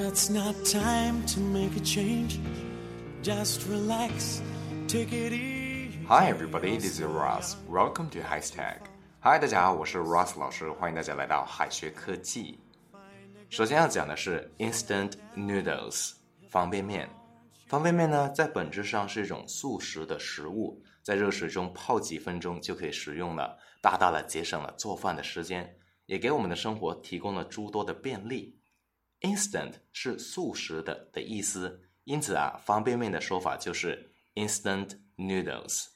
[0.00, 2.38] It's not time to make a change.
[3.20, 4.40] Just relax,
[4.86, 5.98] take it easy.
[6.06, 7.56] Hi everybody, this is Ross.
[7.68, 8.78] Welcome to high tag
[9.18, 12.60] Hi，大家好，我是 Ross 老师，欢迎大家来到海学科技。
[13.50, 16.12] 首先要讲的是 instant noodles
[16.48, 17.10] 方便面。
[17.66, 25.68] 方便面呢，在本质上是一种速食的食物，在热水中泡几分钟就可以食用了，大大的节省了做饭的时间，
[26.06, 28.54] 也给我们的生活提供了诸多的便利。
[29.20, 35.86] Instant 是速食的的意思，因此啊，方便面的说法就是 instant noodles。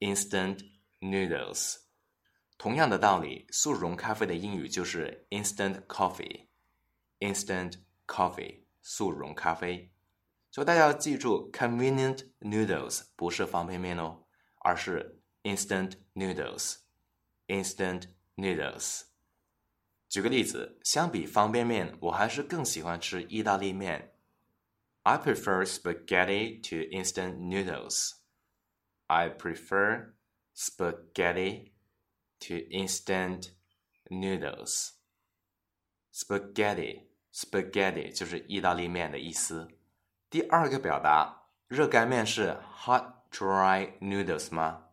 [0.00, 0.68] instant
[1.00, 1.76] noodles。
[2.56, 6.46] 同样的道理，速溶咖啡的英语就是 instant coffee。
[7.20, 7.74] instant
[8.06, 9.92] coffee，速溶咖啡。
[10.50, 14.24] 所以大家要记住，convenient noodles 不是方便面哦，
[14.60, 16.78] 而是 instant noodles。
[17.46, 19.02] instant noodles。
[20.08, 24.14] 举个例子，相比方便面，我还是更喜欢吃意大利面。
[25.02, 28.12] I prefer spaghetti to instant noodles.
[29.06, 30.14] I prefer
[30.56, 31.72] spaghetti
[32.40, 33.50] to instant
[34.06, 34.92] noodles.
[36.12, 37.02] Spaghetti,
[37.32, 39.68] spaghetti 就是意大利面的意思。
[40.30, 44.86] 第二个表达，热干面是 hot dry noodles 吗？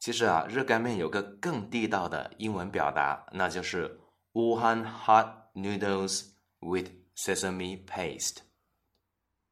[0.00, 4.00] 其实啊，热干面有个更地道的英文表达，那就是。
[4.38, 8.42] Wuhan hot noodles with sesame paste.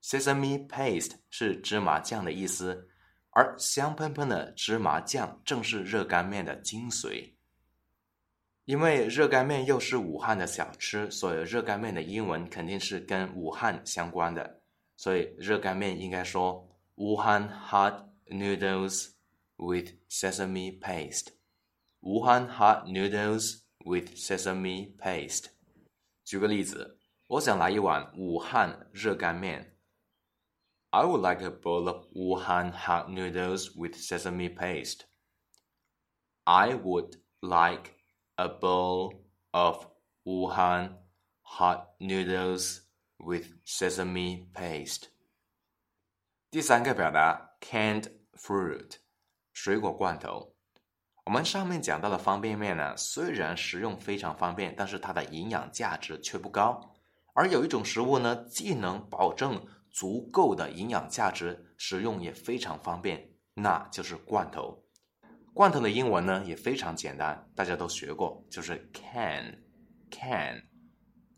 [0.01, 2.87] Sesame paste 是芝麻酱的意思，
[3.31, 7.33] 而香喷喷的芝麻酱正是热干面的精髓。
[8.65, 14.63] 因为热干面又是武汉的小吃，所以热干面的英文肯定是跟武汉相关的。
[14.97, 19.09] 所以热干面应该说 Wuhan hot noodles
[19.57, 21.33] with sesame paste.
[22.01, 23.66] Wuhan hot noodles.
[23.86, 25.52] with sesame paste。
[26.24, 29.78] 举个例子，我想来一碗武汉热干面。
[30.92, 35.06] I would like a bowl of Wuhan hot noodles with sesame paste.
[36.44, 37.92] I would like
[38.36, 39.88] a bowl of
[40.26, 40.98] Wuhan
[41.42, 42.82] hot noodles
[43.18, 45.10] with sesame paste.
[46.50, 48.98] 第三个表达 canned fruit，
[49.54, 50.55] 水果罐头。
[51.27, 56.95] 我们上面讲到的方便面呢，虽然食用非常方便，但是它的营养价值却不高。
[57.35, 64.85] 而有一种食物呢，既能保证足够的营养价值，食用也非常方便，那就是罐头。
[65.53, 69.65] 罐头的英文呢也非常简单，大家都学过，就是 can
[70.09, 70.63] can。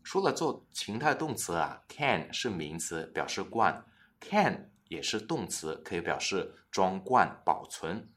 [0.03, 3.83] 除了做情态动词啊，can 是名词，表示罐
[4.21, 8.07] ；can 也是动词，可以表示装罐、保存。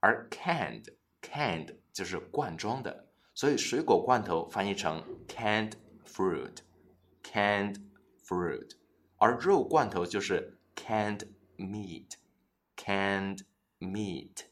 [0.00, 0.84] 而 canned。
[1.25, 5.73] Canned 就是罐装的，所以水果罐头翻译成 canned
[6.05, 7.77] fruit，canned
[8.25, 8.71] fruit，
[9.17, 11.27] 而肉罐头就是 canned
[11.57, 13.45] meat，canned
[13.79, 14.45] meat。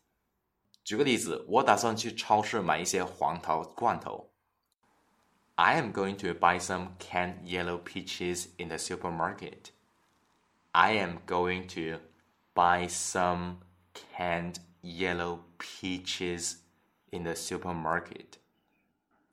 [0.84, 4.31] 举个例子，我打算去超市买一些黄桃罐头。
[5.56, 9.72] I am going to buy some canned yellow peaches in the supermarket.
[10.72, 12.00] I am going to
[12.53, 13.57] buy some
[13.94, 16.59] canned yellow peaches
[17.14, 18.26] in the supermarket。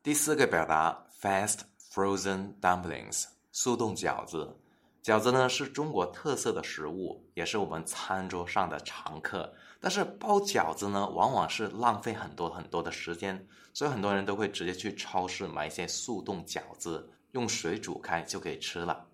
[0.03, 1.61] 第四个表达，fast
[1.91, 4.57] frozen dumplings，速冻饺子。
[5.03, 9.51] 饺子呢是中国特色的食物，也是我们餐桌上的常客。
[9.79, 19.07] 但是包饺子呢，往往是浪费很多很多的时间，所以很多人都会直接去超市买一些速冻饺子，用水煮开就可以吃了。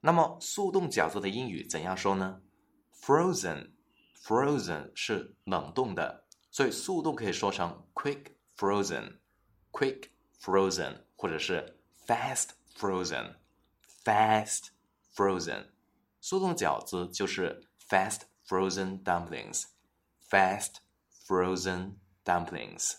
[0.00, 2.40] 那么速冻饺子的英语怎样说呢
[3.00, 6.19] ？Frozen，frozen 是冷冻的。
[6.51, 8.27] 所以速冻可以说成 quick
[8.57, 10.09] frozen，quick
[10.39, 14.67] frozen，或者是 fast frozen，fast
[15.13, 15.67] frozen。
[16.21, 20.75] 速冻饺子就是 fast frozen dumplings，fast
[21.27, 22.95] frozen dumplings。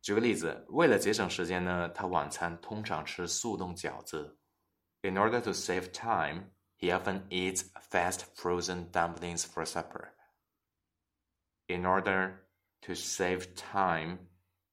[0.00, 4.38] 举个例子，为了节省时间呢，他晚餐通常吃速冻饺子。
[5.02, 10.10] In order to save time, he often eats fast frozen dumplings for supper.
[11.66, 12.38] In order
[12.82, 14.28] to save time,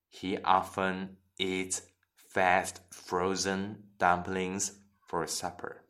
[0.09, 1.81] he often eats
[2.15, 4.71] fast frozen dumplings
[5.07, 5.85] for supper.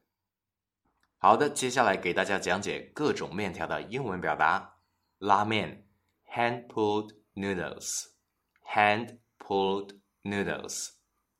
[1.17, 4.77] 好的，接下来给大家讲解各种面条的英文表达。
[5.17, 5.89] 拉面，
[6.33, 10.91] hand pulled noodles，hand pulled noodles。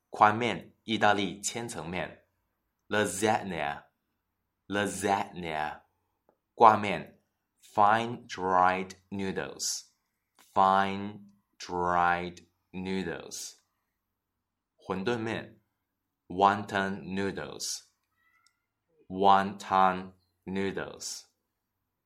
[0.09, 2.25] 宽面，意大利千层面，
[2.89, 5.83] lasagna，lasagna。
[6.53, 7.21] 挂面，
[7.61, 9.85] fine dried noodles。
[10.53, 13.55] fine dried noodles，
[14.77, 15.59] 馄饨面，
[16.27, 17.89] wonton noodles。
[19.09, 20.13] wonton
[20.45, 21.25] noodles，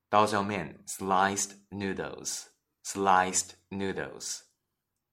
[0.07, 4.43] 刀削面 sliced noodles，sliced noodles，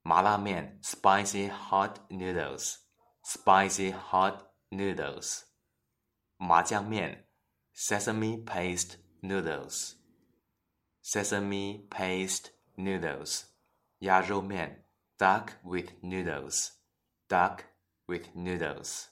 [0.02, 5.46] 麻辣面 spicy hot noodles，spicy hot noodles，
[6.36, 7.28] 麻酱面
[7.74, 13.43] sesame paste noodles，sesame paste noodles，
[13.99, 14.85] 鸭肉面
[15.17, 17.59] duck with noodles，duck
[18.05, 19.05] with noodles。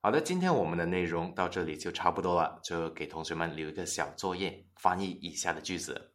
[0.00, 6.12] 好的，今天我们的内容到这里就差不多了，就给同学们留一个小作业，翻译以下的句子。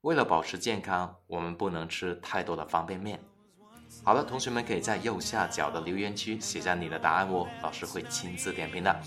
[0.00, 3.20] 为了保持健康，我们不能吃太多的方便面。
[4.04, 9.02] 好了，同学们可以在右下角的留言区写下你的答案哦，老师会亲自点评的。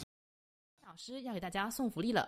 [0.87, 2.27] 老师要给大家送福利了。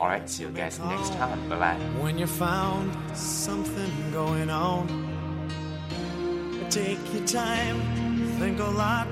[0.00, 1.46] Alright, see you guys next time.
[1.50, 1.74] Bye bye.
[2.00, 4.88] When you found something going on,
[6.70, 7.78] take your time,
[8.38, 9.06] think a lot,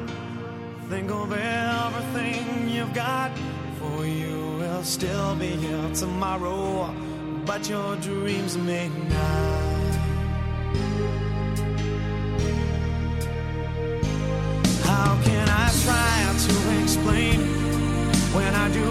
[0.88, 3.30] think of everything you've got.
[3.78, 6.94] For you will still be here tomorrow,
[7.44, 9.94] but your dreams may not.
[14.88, 17.40] How can I try to explain
[18.32, 18.88] when I do?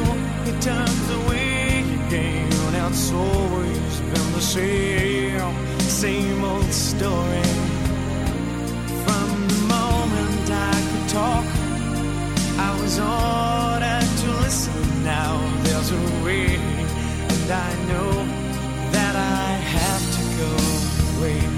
[0.51, 1.36] It turns away.
[2.99, 7.46] It's always been the same, same old story.